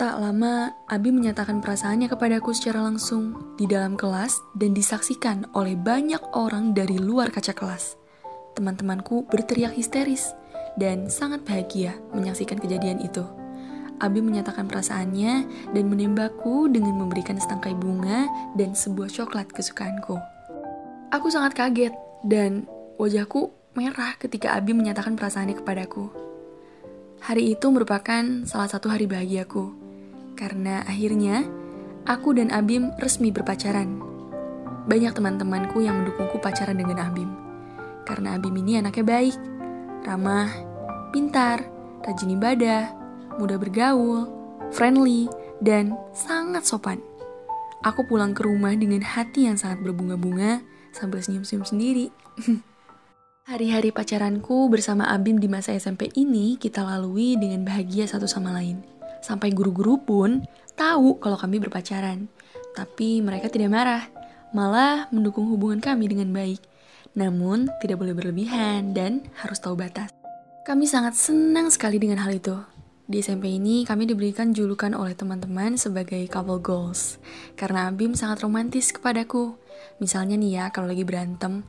Tak 0.00 0.16
lama, 0.16 0.72
Abi 0.88 1.12
menyatakan 1.12 1.60
perasaannya 1.60 2.08
kepadaku 2.08 2.56
secara 2.56 2.80
langsung 2.80 3.56
di 3.60 3.68
dalam 3.68 4.00
kelas 4.00 4.40
dan 4.56 4.72
disaksikan 4.72 5.44
oleh 5.52 5.76
banyak 5.76 6.32
orang 6.32 6.72
dari 6.72 6.96
luar 6.96 7.28
kaca 7.28 7.52
kelas. 7.52 8.00
Teman-temanku 8.56 9.28
berteriak 9.28 9.76
histeris 9.76 10.32
dan 10.76 11.08
sangat 11.08 11.42
bahagia 11.42 11.96
menyaksikan 12.12 12.60
kejadian 12.60 13.00
itu. 13.00 13.24
Abi 13.96 14.20
menyatakan 14.20 14.68
perasaannya 14.68 15.48
dan 15.72 15.84
menembakku 15.88 16.68
dengan 16.68 17.00
memberikan 17.00 17.40
setangkai 17.40 17.72
bunga 17.72 18.28
dan 18.52 18.76
sebuah 18.76 19.08
coklat 19.08 19.48
kesukaanku. 19.56 20.20
Aku 21.16 21.32
sangat 21.32 21.56
kaget 21.56 21.96
dan 22.20 22.68
Wajahku 22.96 23.52
merah 23.76 24.16
ketika 24.16 24.56
Abi 24.56 24.72
menyatakan 24.72 25.20
perasaannya 25.20 25.60
kepadaku. 25.60 26.08
Hari 27.20 27.56
itu 27.56 27.66
merupakan 27.68 28.24
salah 28.48 28.68
satu 28.68 28.92
hari 28.92 29.04
bahagiaku, 29.08 29.72
karena 30.36 30.84
akhirnya 30.84 31.44
aku 32.04 32.36
dan 32.36 32.52
Abim 32.52 32.92
resmi 33.00 33.32
berpacaran. 33.32 34.00
Banyak 34.88 35.12
teman-temanku 35.12 35.84
yang 35.84 36.04
mendukungku 36.04 36.40
pacaran 36.40 36.76
dengan 36.76 37.04
Abim, 37.04 37.28
karena 38.08 38.36
Abim 38.36 38.52
ini 38.60 38.80
anaknya 38.80 39.04
baik, 39.04 39.36
ramah, 40.04 40.50
pintar, 41.14 41.64
rajin 42.04 42.36
ibadah, 42.36 42.92
mudah 43.40 43.56
bergaul, 43.56 44.28
friendly, 44.74 45.30
dan 45.64 45.96
sangat 46.12 46.68
sopan. 46.68 47.00
Aku 47.86 48.02
pulang 48.08 48.34
ke 48.34 48.42
rumah 48.42 48.74
dengan 48.74 49.00
hati 49.04 49.46
yang 49.46 49.54
sangat 49.54 49.80
berbunga-bunga 49.84 50.64
sambil 50.90 51.22
senyum-senyum 51.22 51.64
sendiri. 51.64 52.06
Hari-hari 53.46 53.94
pacaranku 53.94 54.66
bersama 54.66 55.06
Abim 55.06 55.38
di 55.38 55.46
masa 55.46 55.70
SMP 55.70 56.10
ini 56.18 56.58
kita 56.58 56.82
lalui 56.82 57.38
dengan 57.38 57.62
bahagia 57.62 58.10
satu 58.10 58.26
sama 58.26 58.50
lain. 58.50 58.82
Sampai 59.22 59.54
guru-guru 59.54 60.02
pun 60.02 60.42
tahu 60.74 61.22
kalau 61.22 61.38
kami 61.38 61.62
berpacaran. 61.62 62.26
Tapi 62.74 63.22
mereka 63.22 63.46
tidak 63.46 63.70
marah, 63.70 64.02
malah 64.50 65.06
mendukung 65.14 65.46
hubungan 65.46 65.78
kami 65.78 66.10
dengan 66.10 66.34
baik. 66.34 66.58
Namun, 67.16 67.72
tidak 67.80 67.98
boleh 68.04 68.12
berlebihan 68.12 68.92
dan 68.92 69.24
harus 69.40 69.56
tahu 69.58 69.74
batas. 69.74 70.12
Kami 70.68 70.84
sangat 70.84 71.16
senang 71.16 71.72
sekali 71.72 71.96
dengan 71.96 72.20
hal 72.20 72.36
itu. 72.36 72.54
Di 73.06 73.22
SMP 73.22 73.54
ini 73.54 73.86
kami 73.86 74.02
diberikan 74.02 74.50
julukan 74.50 74.90
oleh 74.90 75.14
teman-teman 75.14 75.78
sebagai 75.78 76.18
couple 76.26 76.58
goals. 76.58 77.22
Karena 77.54 77.86
Abim 77.86 78.18
sangat 78.18 78.42
romantis 78.42 78.90
kepadaku. 78.90 79.54
Misalnya 80.02 80.34
nih 80.34 80.58
ya, 80.58 80.64
kalau 80.74 80.90
lagi 80.90 81.06
berantem, 81.06 81.62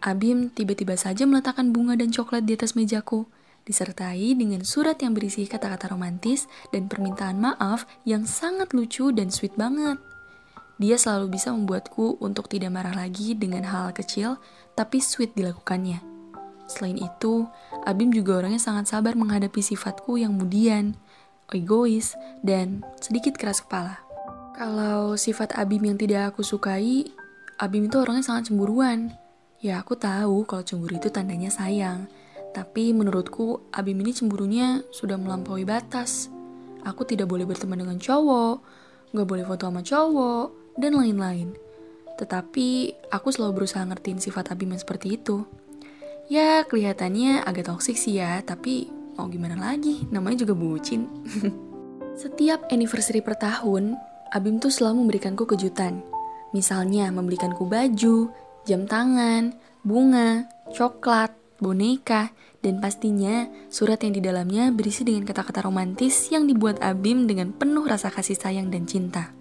Abim 0.00 0.48
tiba-tiba 0.48 0.96
saja 0.96 1.28
meletakkan 1.28 1.76
bunga 1.76 1.92
dan 1.92 2.08
coklat 2.08 2.48
di 2.48 2.56
atas 2.56 2.72
mejaku, 2.72 3.28
disertai 3.68 4.32
dengan 4.32 4.64
surat 4.64 4.96
yang 5.04 5.12
berisi 5.12 5.44
kata-kata 5.44 5.92
romantis 5.92 6.48
dan 6.72 6.88
permintaan 6.88 7.36
maaf 7.36 7.84
yang 8.08 8.24
sangat 8.24 8.72
lucu 8.72 9.12
dan 9.12 9.28
sweet 9.28 9.52
banget. 9.60 10.00
Dia 10.78 10.94
selalu 10.94 11.34
bisa 11.34 11.50
membuatku 11.50 12.22
untuk 12.22 12.46
tidak 12.46 12.70
marah 12.70 12.94
lagi 12.94 13.34
dengan 13.34 13.66
hal, 13.66 13.90
-hal 13.90 13.94
kecil, 13.94 14.38
tapi 14.78 15.02
sweet 15.02 15.34
dilakukannya. 15.34 15.98
Selain 16.70 16.94
itu, 17.00 17.50
Abim 17.82 18.14
juga 18.14 18.38
orangnya 18.38 18.62
sangat 18.62 18.86
sabar 18.92 19.18
menghadapi 19.18 19.58
sifatku 19.58 20.20
yang 20.20 20.36
mudian, 20.38 20.94
egois, 21.50 22.14
dan 22.44 22.84
sedikit 23.00 23.34
keras 23.34 23.64
kepala. 23.64 23.98
Kalau 24.54 25.16
sifat 25.16 25.56
Abim 25.56 25.82
yang 25.82 25.98
tidak 25.98 26.34
aku 26.34 26.44
sukai, 26.44 27.08
Abim 27.58 27.88
itu 27.88 27.96
orangnya 27.98 28.22
sangat 28.22 28.52
cemburuan. 28.52 29.16
Ya 29.58 29.82
aku 29.82 29.98
tahu 29.98 30.46
kalau 30.46 30.62
cemburu 30.62 31.02
itu 31.02 31.10
tandanya 31.10 31.50
sayang, 31.50 32.06
tapi 32.54 32.94
menurutku 32.94 33.66
Abim 33.74 33.98
ini 33.98 34.14
cemburunya 34.14 34.86
sudah 34.94 35.18
melampaui 35.18 35.66
batas. 35.66 36.30
Aku 36.86 37.02
tidak 37.02 37.26
boleh 37.26 37.42
berteman 37.42 37.82
dengan 37.82 37.98
cowok, 37.98 38.62
gak 39.10 39.26
boleh 39.26 39.42
foto 39.42 39.66
sama 39.66 39.82
cowok, 39.82 40.46
dan 40.78 40.94
lain-lain. 40.94 41.58
Tetapi 42.18 42.68
aku 43.10 43.28
selalu 43.34 43.62
berusaha 43.62 43.82
ngertiin 43.82 44.22
sifat 44.22 44.54
Abim 44.54 44.74
yang 44.74 44.82
seperti 44.82 45.18
itu. 45.18 45.44
Ya, 46.30 46.62
kelihatannya 46.66 47.42
agak 47.42 47.70
toksik 47.70 47.98
sih 47.98 48.22
ya, 48.22 48.40
tapi 48.46 48.90
mau 49.18 49.26
gimana 49.26 49.58
lagi, 49.58 50.06
namanya 50.14 50.46
juga 50.46 50.54
bucin. 50.54 51.10
Setiap 52.22 52.70
anniversary 52.70 53.22
per 53.22 53.38
tahun, 53.38 53.98
Abim 54.34 54.60
tuh 54.62 54.70
selalu 54.70 55.06
memberikanku 55.06 55.46
kejutan. 55.46 56.02
Misalnya 56.52 57.08
membelikanku 57.14 57.64
baju, 57.64 58.28
jam 58.68 58.84
tangan, 58.84 59.56
bunga, 59.86 60.44
coklat, 60.74 61.32
boneka, 61.62 62.34
dan 62.60 62.82
pastinya 62.82 63.46
surat 63.70 64.02
yang 64.02 64.18
di 64.18 64.20
dalamnya 64.20 64.74
berisi 64.74 65.06
dengan 65.06 65.24
kata-kata 65.24 65.64
romantis 65.64 66.28
yang 66.34 66.44
dibuat 66.50 66.82
Abim 66.82 67.24
dengan 67.30 67.54
penuh 67.54 67.86
rasa 67.86 68.10
kasih 68.10 68.36
sayang 68.36 68.68
dan 68.68 68.84
cinta. 68.84 69.37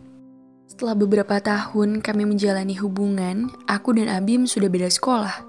Setelah 0.77 0.93
beberapa 0.93 1.41
tahun 1.41 2.05
kami 2.05 2.29
menjalani 2.29 2.77
hubungan, 2.77 3.49
aku 3.65 3.97
dan 3.97 4.13
Abim 4.13 4.45
sudah 4.45 4.69
beda 4.69 4.85
sekolah. 4.93 5.41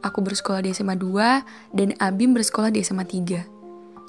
Aku 0.00 0.24
bersekolah 0.24 0.64
di 0.64 0.72
SMA 0.72 0.96
2 0.96 1.76
dan 1.76 1.92
Abim 2.00 2.32
bersekolah 2.32 2.72
di 2.72 2.80
SMA 2.80 3.04
3. 3.04 3.44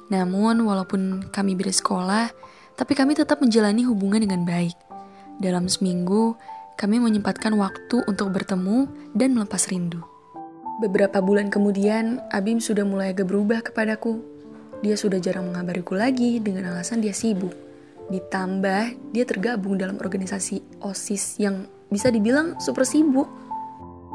Namun, 0.08 0.64
walaupun 0.64 1.28
kami 1.28 1.60
beda 1.60 1.76
sekolah, 1.76 2.32
tapi 2.72 2.96
kami 2.96 3.12
tetap 3.12 3.44
menjalani 3.44 3.84
hubungan 3.84 4.24
dengan 4.24 4.48
baik. 4.48 4.72
Dalam 5.44 5.68
seminggu, 5.68 6.40
kami 6.80 7.04
menyempatkan 7.04 7.52
waktu 7.52 8.08
untuk 8.08 8.32
bertemu 8.32 8.88
dan 9.12 9.36
melepas 9.36 9.68
rindu. 9.68 10.00
Beberapa 10.80 11.20
bulan 11.20 11.52
kemudian, 11.52 12.16
Abim 12.32 12.64
sudah 12.64 12.88
mulai 12.88 13.12
agak 13.12 13.28
berubah 13.28 13.60
kepadaku. 13.60 14.24
Dia 14.80 14.96
sudah 14.96 15.20
jarang 15.20 15.52
mengabariku 15.52 15.92
lagi 16.00 16.40
dengan 16.40 16.72
alasan 16.72 17.04
dia 17.04 17.12
sibuk. 17.12 17.71
Ditambah, 18.12 19.08
dia 19.16 19.24
tergabung 19.24 19.80
dalam 19.80 19.96
organisasi 19.96 20.84
OSIS 20.84 21.40
yang 21.40 21.64
bisa 21.88 22.12
dibilang 22.12 22.60
super 22.60 22.84
sibuk. 22.84 23.24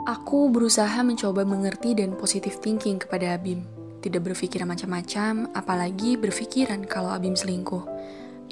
Aku 0.05 0.53
berusaha 0.53 1.01
mencoba 1.01 1.41
mengerti 1.41 1.97
dan 1.97 2.13
positif 2.13 2.61
thinking 2.61 3.01
kepada 3.01 3.33
Abim. 3.33 3.65
Tidak 3.97 4.21
berpikir 4.21 4.61
macam-macam, 4.69 5.49
apalagi 5.57 6.13
berpikiran 6.13 6.85
kalau 6.85 7.09
Abim 7.09 7.33
selingkuh. 7.33 7.81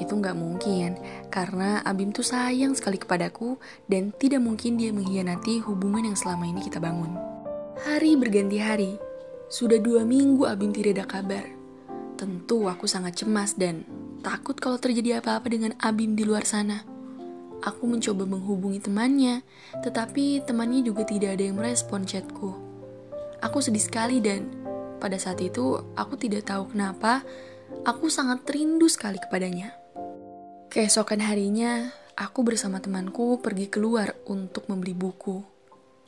Itu 0.01 0.17
nggak 0.17 0.33
mungkin, 0.33 0.97
karena 1.29 1.85
Abim 1.85 2.09
tuh 2.09 2.25
sayang 2.25 2.73
sekali 2.73 2.97
kepadaku 2.97 3.55
dan 3.85 4.11
tidak 4.17 4.41
mungkin 4.41 4.81
dia 4.81 4.89
mengkhianati 4.91 5.61
hubungan 5.63 6.09
yang 6.09 6.17
selama 6.17 6.49
ini 6.49 6.59
kita 6.65 6.81
bangun. 6.81 7.13
Hari 7.85 8.17
berganti 8.17 8.57
hari, 8.57 8.97
sudah 9.47 9.77
dua 9.77 10.01
minggu 10.03 10.43
Abim 10.49 10.73
tidak 10.73 10.99
ada 10.99 11.05
kabar. 11.05 11.45
Tentu 12.17 12.65
aku 12.65 12.89
sangat 12.89 13.21
cemas 13.21 13.53
dan 13.55 13.85
takut 14.25 14.57
kalau 14.57 14.81
terjadi 14.81 15.21
apa-apa 15.21 15.45
dengan 15.53 15.77
Abim 15.77 16.17
di 16.17 16.25
luar 16.25 16.49
sana. 16.49 16.81
Aku 17.61 17.85
mencoba 17.85 18.25
menghubungi 18.25 18.81
temannya, 18.81 19.45
tetapi 19.85 20.41
temannya 20.49 20.81
juga 20.81 21.05
tidak 21.05 21.37
ada 21.37 21.45
yang 21.45 21.61
merespon 21.61 22.09
chatku. 22.09 22.57
Aku 23.45 23.61
sedih 23.61 23.85
sekali 23.85 24.17
dan 24.17 24.49
pada 24.97 25.21
saat 25.21 25.37
itu 25.45 25.77
aku 25.93 26.17
tidak 26.17 26.49
tahu 26.49 26.73
kenapa 26.73 27.21
aku 27.85 28.09
sangat 28.09 28.41
rindu 28.49 28.89
sekali 28.89 29.21
kepadanya. 29.21 29.77
Keesokan 30.73 31.21
harinya, 31.21 31.93
aku 32.17 32.41
bersama 32.41 32.81
temanku 32.81 33.37
pergi 33.45 33.69
keluar 33.69 34.17
untuk 34.25 34.65
membeli 34.65 34.97
buku. 34.97 35.45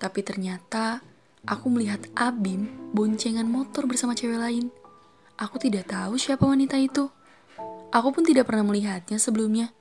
Tapi 0.01 0.25
ternyata 0.25 1.05
aku 1.45 1.69
melihat 1.69 2.01
Abim 2.17 2.89
boncengan 2.97 3.45
motor 3.45 3.85
bersama 3.85 4.17
cewek 4.17 4.41
lain. 4.41 4.73
Aku 5.37 5.61
tidak 5.61 5.93
tahu 5.93 6.17
siapa 6.17 6.49
wanita 6.49 6.81
itu. 6.81 7.16
Aku 7.97 8.13
pun 8.13 8.21
tidak 8.21 8.45
pernah 8.45 8.61
melihatnya 8.61 9.17
sebelumnya. 9.17 9.73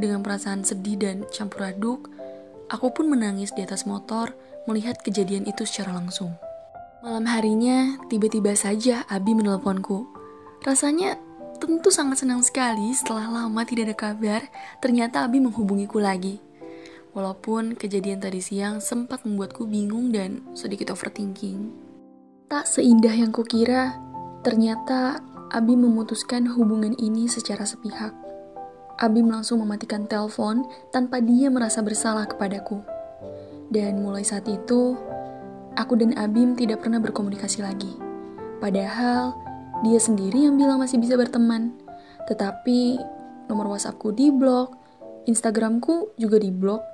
Dengan 0.00 0.24
perasaan 0.24 0.64
sedih 0.64 0.96
dan 0.96 1.28
campur 1.28 1.68
aduk, 1.68 2.08
aku 2.72 2.88
pun 2.88 3.12
menangis 3.12 3.52
di 3.52 3.60
atas 3.60 3.84
motor 3.84 4.32
melihat 4.64 4.96
kejadian 5.04 5.44
itu 5.44 5.68
secara 5.68 5.92
langsung. 5.92 6.32
Malam 7.04 7.28
harinya, 7.28 8.00
tiba-tiba 8.08 8.56
saja 8.56 9.04
Abi 9.12 9.36
menelponku. 9.36 10.08
Rasanya 10.64 11.20
tentu 11.60 11.92
sangat 11.92 12.24
senang 12.24 12.40
sekali 12.40 12.96
setelah 12.96 13.28
lama 13.28 13.60
tidak 13.68 13.92
ada 13.92 13.96
kabar, 14.08 14.40
ternyata 14.80 15.28
Abi 15.28 15.44
menghubungiku 15.44 16.00
lagi. 16.00 16.40
Walaupun 17.12 17.76
kejadian 17.76 18.24
tadi 18.24 18.40
siang 18.40 18.80
sempat 18.80 19.28
membuatku 19.28 19.68
bingung 19.68 20.16
dan 20.16 20.48
sedikit 20.56 20.96
overthinking. 20.96 21.68
Tak 22.48 22.64
seindah 22.64 23.12
yang 23.12 23.36
kukira, 23.36 24.00
ternyata 24.40 25.20
Abi 25.50 25.74
memutuskan 25.74 26.46
hubungan 26.46 26.94
ini 26.94 27.26
secara 27.26 27.66
sepihak. 27.66 28.14
Abim 29.02 29.26
langsung 29.26 29.58
mematikan 29.58 30.06
telepon 30.06 30.62
tanpa 30.94 31.18
dia 31.18 31.50
merasa 31.50 31.82
bersalah 31.82 32.30
kepadaku. 32.30 32.78
Dan 33.66 33.98
mulai 33.98 34.22
saat 34.22 34.46
itu, 34.46 34.94
aku 35.74 35.98
dan 35.98 36.14
Abim 36.14 36.54
tidak 36.54 36.86
pernah 36.86 37.02
berkomunikasi 37.02 37.66
lagi. 37.66 37.90
Padahal, 38.62 39.34
dia 39.82 39.98
sendiri 39.98 40.46
yang 40.46 40.54
bilang 40.54 40.78
masih 40.78 41.02
bisa 41.02 41.18
berteman. 41.18 41.74
Tetapi, 42.30 43.02
nomor 43.50 43.74
WhatsAppku 43.74 44.14
di 44.14 44.30
blok, 44.30 44.78
Instagramku 45.26 46.14
juga 46.14 46.38
di 46.38 46.54
blok. 46.54 46.86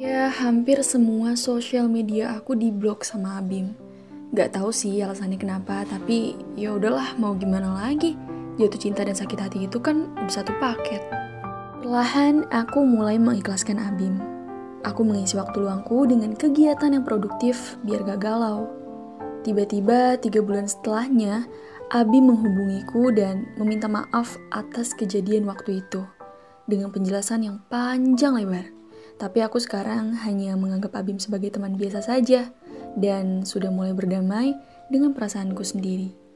Ya, 0.00 0.32
hampir 0.32 0.80
semua 0.80 1.36
sosial 1.36 1.92
media 1.92 2.32
aku 2.40 2.56
di 2.56 2.72
blok 2.72 3.04
sama 3.04 3.36
Abim. 3.36 3.85
Gak 4.34 4.58
tahu 4.58 4.74
sih 4.74 4.98
alasannya 4.98 5.38
kenapa, 5.38 5.86
tapi 5.86 6.34
ya 6.58 6.74
udahlah 6.74 7.14
mau 7.14 7.38
gimana 7.38 7.78
lagi 7.78 8.18
jatuh 8.56 8.80
cinta 8.80 9.04
dan 9.04 9.14
sakit 9.14 9.38
hati 9.38 9.58
itu 9.68 9.78
kan 9.78 10.10
satu 10.26 10.50
paket. 10.58 11.04
Perlahan 11.84 12.48
aku 12.50 12.82
mulai 12.82 13.20
mengikhlaskan 13.20 13.78
Abim. 13.78 14.18
Aku 14.82 15.06
mengisi 15.06 15.38
waktu 15.38 15.62
luangku 15.62 16.08
dengan 16.08 16.34
kegiatan 16.34 16.90
yang 16.90 17.04
produktif 17.06 17.78
biar 17.86 18.02
gak 18.02 18.26
galau. 18.26 18.66
Tiba-tiba 19.46 20.18
tiga 20.18 20.42
bulan 20.42 20.66
setelahnya, 20.66 21.46
Abim 21.94 22.26
menghubungiku 22.26 23.14
dan 23.14 23.46
meminta 23.54 23.86
maaf 23.86 24.34
atas 24.50 24.90
kejadian 24.98 25.46
waktu 25.46 25.86
itu. 25.86 26.02
Dengan 26.66 26.90
penjelasan 26.90 27.46
yang 27.46 27.62
panjang 27.70 28.34
lebar. 28.34 28.66
Tapi 29.22 29.38
aku 29.46 29.62
sekarang 29.62 30.18
hanya 30.26 30.58
menganggap 30.58 30.98
Abim 30.98 31.22
sebagai 31.22 31.54
teman 31.54 31.78
biasa 31.78 32.02
saja 32.02 32.50
dan 32.96 33.44
sudah 33.44 33.70
mulai 33.70 33.92
berdamai 33.92 34.56
dengan 34.88 35.12
perasaanku 35.12 35.62
sendiri. 35.62 36.26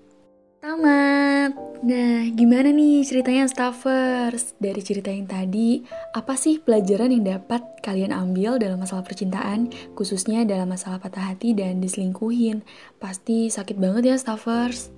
Tamat. 0.60 1.56
Nah, 1.80 2.28
gimana 2.36 2.68
nih 2.68 3.00
ceritanya 3.00 3.48
staffers? 3.48 4.52
Dari 4.60 4.84
cerita 4.84 5.08
yang 5.08 5.24
tadi, 5.24 5.80
apa 6.12 6.36
sih 6.36 6.60
pelajaran 6.60 7.16
yang 7.16 7.24
dapat 7.24 7.64
kalian 7.80 8.12
ambil 8.12 8.60
dalam 8.60 8.76
masalah 8.76 9.00
percintaan, 9.00 9.72
khususnya 9.96 10.44
dalam 10.44 10.68
masalah 10.68 11.00
patah 11.00 11.32
hati 11.32 11.56
dan 11.56 11.80
diselingkuhin? 11.80 12.60
Pasti 13.00 13.48
sakit 13.48 13.80
banget 13.80 14.12
ya 14.12 14.16
staffers. 14.20 14.92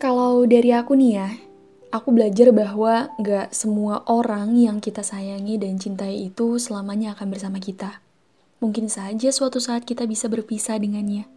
Kalau 0.00 0.48
dari 0.48 0.72
aku 0.72 0.96
nih 0.96 1.12
ya, 1.20 1.28
aku 1.92 2.08
belajar 2.08 2.48
bahwa 2.56 3.12
gak 3.20 3.52
semua 3.52 4.08
orang 4.08 4.56
yang 4.56 4.80
kita 4.80 5.04
sayangi 5.04 5.60
dan 5.60 5.76
cintai 5.76 6.32
itu 6.32 6.56
selamanya 6.56 7.12
akan 7.12 7.28
bersama 7.28 7.60
kita. 7.60 8.00
Mungkin 8.58 8.90
saja 8.90 9.30
suatu 9.30 9.62
saat 9.62 9.86
kita 9.86 10.02
bisa 10.06 10.26
berpisah 10.26 10.78
dengannya. 10.82 11.30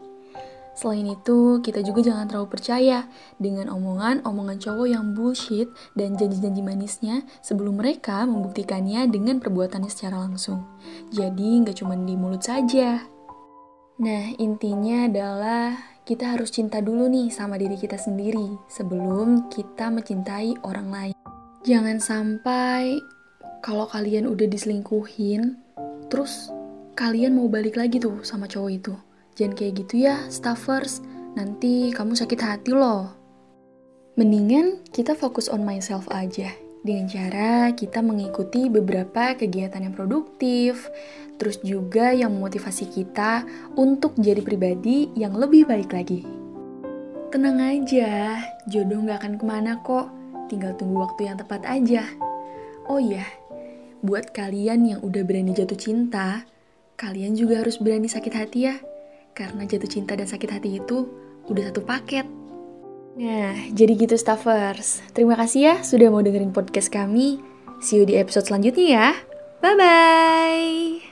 Selain 0.71 1.03
itu, 1.03 1.59
kita 1.59 1.83
juga 1.83 1.99
jangan 1.99 2.31
terlalu 2.31 2.47
percaya 2.57 3.05
dengan 3.35 3.67
omongan-omongan 3.69 4.57
cowok 4.57 4.87
yang 4.87 5.11
bullshit 5.11 5.67
dan 5.99 6.15
janji-janji 6.15 6.63
manisnya 6.63 7.27
sebelum 7.43 7.77
mereka 7.77 8.23
membuktikannya 8.23 9.05
dengan 9.11 9.43
perbuatannya 9.43 9.91
secara 9.91 10.23
langsung. 10.23 10.63
Jadi, 11.11 11.67
nggak 11.67 11.75
cuma 11.75 11.99
di 11.99 12.15
mulut 12.15 12.41
saja. 12.41 13.03
Nah, 14.01 14.25
intinya 14.39 15.11
adalah 15.11 15.75
kita 16.07 16.33
harus 16.33 16.49
cinta 16.49 16.81
dulu 16.81 17.05
nih 17.11 17.29
sama 17.29 17.59
diri 17.59 17.77
kita 17.77 17.99
sendiri 17.99 18.57
sebelum 18.71 19.51
kita 19.53 19.91
mencintai 19.91 20.65
orang 20.65 20.89
lain. 20.89 21.15
Jangan 21.61 22.01
sampai 22.01 22.97
kalau 23.61 23.85
kalian 23.85 24.25
udah 24.25 24.49
diselingkuhin, 24.49 25.59
terus 26.09 26.49
kalian 26.95 27.39
mau 27.39 27.47
balik 27.47 27.79
lagi 27.79 27.97
tuh 27.97 28.21
sama 28.21 28.45
cowok 28.47 28.71
itu. 28.71 28.93
Jangan 29.39 29.53
kayak 29.55 29.73
gitu 29.85 29.95
ya, 30.05 30.15
staffers. 30.27 30.99
Nanti 31.33 31.95
kamu 31.95 32.13
sakit 32.13 32.39
hati 32.43 32.71
loh. 32.75 33.15
Mendingan 34.19 34.83
kita 34.91 35.15
fokus 35.15 35.47
on 35.47 35.63
myself 35.63 36.05
aja. 36.11 36.51
Dengan 36.81 37.05
cara 37.07 37.71
kita 37.77 38.01
mengikuti 38.01 38.65
beberapa 38.67 39.37
kegiatan 39.37 39.85
yang 39.85 39.93
produktif, 39.93 40.89
terus 41.37 41.61
juga 41.61 42.09
yang 42.11 42.33
memotivasi 42.33 42.89
kita 42.89 43.45
untuk 43.77 44.17
jadi 44.17 44.41
pribadi 44.41 45.13
yang 45.13 45.37
lebih 45.37 45.69
baik 45.69 45.93
lagi. 45.93 46.25
Tenang 47.31 47.63
aja, 47.63 48.41
jodoh 48.67 49.07
gak 49.07 49.23
akan 49.23 49.33
ke 49.39 49.45
mana 49.45 49.79
kok. 49.85 50.11
Tinggal 50.51 50.75
tunggu 50.75 51.07
waktu 51.07 51.31
yang 51.31 51.39
tepat 51.39 51.63
aja. 51.63 52.03
Oh 52.91 52.99
iya, 52.99 53.23
buat 54.03 54.35
kalian 54.35 54.83
yang 54.83 54.99
udah 55.05 55.23
berani 55.23 55.55
jatuh 55.55 55.77
cinta, 55.77 56.43
kalian 57.01 57.33
juga 57.33 57.65
harus 57.65 57.81
berani 57.81 58.05
sakit 58.05 58.33
hati 58.37 58.69
ya. 58.69 58.77
Karena 59.33 59.65
jatuh 59.65 59.89
cinta 59.89 60.13
dan 60.13 60.29
sakit 60.29 60.49
hati 60.53 60.77
itu 60.77 61.09
udah 61.49 61.73
satu 61.73 61.81
paket. 61.81 62.29
Nah, 63.17 63.57
jadi 63.73 63.97
gitu 63.97 64.13
staffers. 64.15 65.01
Terima 65.17 65.33
kasih 65.33 65.61
ya 65.65 65.75
sudah 65.81 66.13
mau 66.13 66.21
dengerin 66.21 66.53
podcast 66.53 66.93
kami. 66.93 67.41
See 67.81 67.97
you 67.97 68.05
di 68.05 68.21
episode 68.21 68.45
selanjutnya 68.45 68.85
ya. 68.85 69.09
Bye-bye. 69.65 71.10